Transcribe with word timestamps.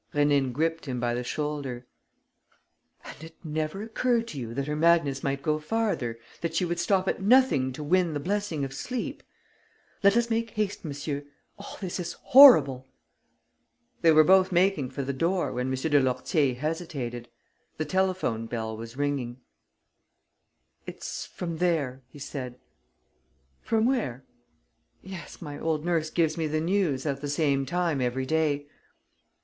Rénine 0.15 0.51
gripped 0.51 0.87
him 0.87 0.99
by 0.99 1.13
the 1.13 1.23
shoulder: 1.23 1.85
"And 3.05 3.23
it 3.23 3.35
never 3.43 3.83
occurred 3.83 4.27
to 4.29 4.39
you 4.39 4.55
that 4.55 4.65
her 4.65 4.75
madness 4.75 5.21
might 5.21 5.43
go 5.43 5.59
farther, 5.59 6.17
that 6.41 6.55
she 6.55 6.65
would 6.65 6.79
stop 6.79 7.07
at 7.07 7.21
nothing 7.21 7.71
to 7.73 7.83
win 7.83 8.15
the 8.15 8.19
blessing 8.19 8.65
of 8.65 8.73
sleep! 8.73 9.21
Let 10.01 10.17
us 10.17 10.27
make 10.31 10.49
haste, 10.49 10.83
monsieur! 10.83 11.25
All 11.59 11.77
this 11.79 11.99
is 11.99 12.13
horrible!" 12.13 12.87
They 14.01 14.11
were 14.11 14.23
both 14.23 14.51
making 14.51 14.89
for 14.89 15.03
the 15.03 15.13
door, 15.13 15.51
when 15.53 15.67
M. 15.67 15.73
de 15.75 15.99
Lourtier 16.01 16.55
hesitated. 16.55 17.29
The 17.77 17.85
telephone 17.85 18.47
bell 18.47 18.75
was 18.75 18.97
ringing. 18.97 19.41
"It's 20.87 21.27
from 21.27 21.57
there," 21.57 22.01
he 22.09 22.17
said. 22.17 22.57
"From 23.61 23.85
there?" 23.85 24.25
"Yes, 25.03 25.43
my 25.43 25.59
old 25.59 25.85
nurse 25.85 26.09
gives 26.09 26.37
me 26.37 26.47
the 26.47 26.59
news 26.59 27.05
at 27.05 27.21
the 27.21 27.29
same 27.29 27.67
time 27.67 28.01
every 28.01 28.25
day." 28.25 28.65